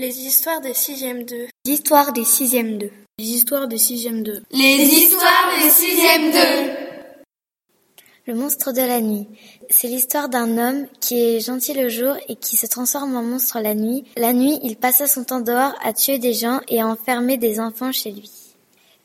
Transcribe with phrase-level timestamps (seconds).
[0.00, 1.48] Les histoires des sixièmes 2.
[1.66, 2.88] Les histoires des sixièmes 2.
[3.18, 4.44] Les histoires des sixièmes 2.
[4.52, 6.38] Les histoires des sixièmes 2.
[8.26, 9.26] Le monstre de la nuit.
[9.70, 13.58] C'est l'histoire d'un homme qui est gentil le jour et qui se transforme en monstre
[13.58, 14.04] la nuit.
[14.16, 17.58] La nuit, il passa son temps dehors à tuer des gens et à enfermer des
[17.58, 18.30] enfants chez lui.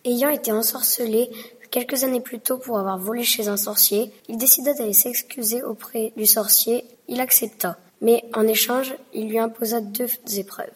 [0.05, 1.31] Ayant été ensorcelé
[1.71, 6.13] quelques années plus tôt pour avoir volé chez un sorcier, il décida d'aller s'excuser auprès
[6.15, 6.85] du sorcier.
[7.07, 10.05] Il accepta, mais en échange, il lui imposa deux
[10.37, 10.69] épreuves.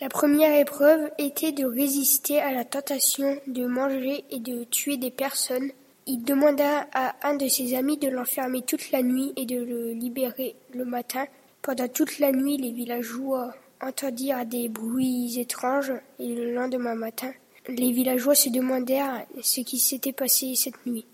[0.00, 5.10] La première épreuve était de résister à la tentation de manger et de tuer des
[5.10, 5.72] personnes.
[6.06, 9.92] Il demanda à un de ses amis de l'enfermer toute la nuit et de le
[9.92, 11.26] libérer le matin.
[11.62, 13.52] Pendant toute la nuit, les villageois
[13.82, 17.32] entendirent des bruits étranges et le lendemain matin,
[17.68, 21.06] les villageois se demandèrent ce qui s'était passé cette nuit.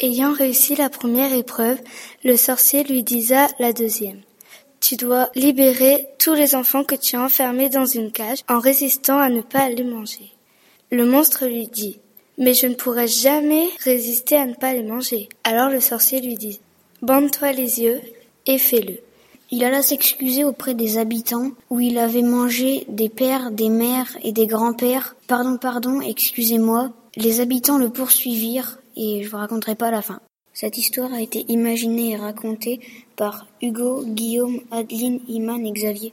[0.00, 1.80] Ayant réussi la première épreuve,
[2.24, 4.20] le sorcier lui disa la deuxième.
[4.82, 9.16] Tu dois libérer tous les enfants que tu as enfermés dans une cage en résistant
[9.16, 10.32] à ne pas les manger.
[10.90, 12.00] Le monstre lui dit
[12.36, 15.28] Mais je ne pourrai jamais résister à ne pas les manger.
[15.44, 16.60] Alors le sorcier lui dit
[17.00, 18.00] Bande-toi les yeux
[18.46, 18.98] et fais-le.
[19.52, 24.32] Il alla s'excuser auprès des habitants où il avait mangé des pères, des mères et
[24.32, 25.14] des grands-pères.
[25.28, 26.90] Pardon, pardon, excusez-moi.
[27.14, 30.20] Les habitants le poursuivirent et je vous raconterai pas la fin.
[30.54, 32.80] Cette histoire a été imaginée et racontée
[33.16, 36.12] par Hugo, Guillaume, Adeline, Iman et Xavier.